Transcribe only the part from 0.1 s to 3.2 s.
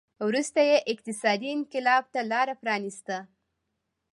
وروسته یې اقتصادي انقلاب ته لار پرانېسته.